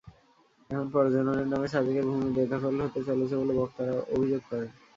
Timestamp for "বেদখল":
2.35-2.75